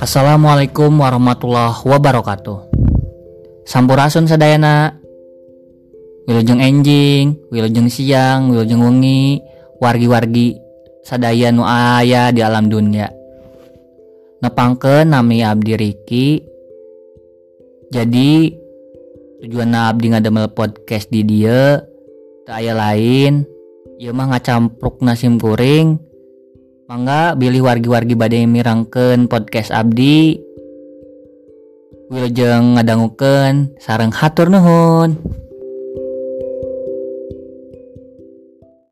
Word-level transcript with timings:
Assalamualaikum 0.00 0.96
warahmatullahi 0.96 1.84
wabarakatuh. 1.84 2.72
Sampurasun 3.68 4.24
sadayana. 4.24 4.96
Wilujeng 6.24 6.56
enjing, 6.56 7.36
wilujeng 7.52 7.92
siang, 7.92 8.48
wilujeng 8.48 8.80
wengi, 8.80 9.44
wargi-wargi 9.76 10.56
sadaya 11.04 11.52
nu 11.52 11.68
aya 11.68 12.32
di 12.32 12.40
alam 12.40 12.72
dunia. 12.72 13.12
Nepangkeun 14.40 15.12
nami 15.12 15.44
Abdi 15.44 15.76
Riki. 15.76 16.28
Jadi 17.92 18.56
tujuan 19.44 19.76
Abdi 19.76 20.16
ngademel 20.16 20.48
podcast 20.56 21.12
di 21.12 21.28
dia 21.28 21.76
tak 22.48 22.64
aya 22.64 22.72
lain 22.72 23.44
ieu 24.00 24.16
mah 24.16 24.32
ngacampruk 24.32 25.04
nasim 25.04 25.36
kuring 25.36 26.00
mangga 26.90 27.38
Billy 27.38 27.62
wargi-wargi 27.62 28.18
badai 28.18 28.50
mirangken 28.50 29.30
podcast 29.30 29.70
Abdi. 29.70 30.42
Wiljeng 32.10 32.74
ngadangguken 32.74 33.78
sarang 33.78 34.10
hatur 34.10 34.50
Nuhun. 34.50 35.14